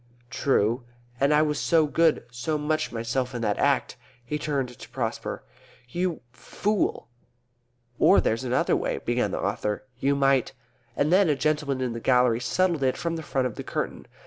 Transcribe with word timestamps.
"True. 0.31 0.83
And 1.19 1.31
I 1.31 1.43
was 1.43 1.59
so 1.59 1.85
good, 1.85 2.25
so 2.31 2.57
much 2.57 2.91
myself 2.91 3.35
in 3.35 3.43
that 3.43 3.59
Act." 3.59 3.97
He 4.25 4.39
turned 4.39 4.69
to 4.69 4.89
Prosper. 4.89 5.43
"You 5.89 6.21
fool!" 6.33 7.07
"Or 7.99 8.19
there's 8.19 8.43
another 8.43 8.75
way," 8.75 8.97
began 8.97 9.29
the 9.29 9.39
author. 9.43 9.83
"We 10.01 10.13
might" 10.13 10.53
And 10.97 11.13
then 11.13 11.29
a 11.29 11.35
gentleman 11.35 11.81
in 11.81 11.93
the 11.93 11.99
gallery 11.99 12.39
settled 12.39 12.81
it 12.81 12.97
from 12.97 13.15
the 13.15 13.21
front 13.21 13.45
of 13.45 13.53
the 13.57 13.63
curtain. 13.63 14.07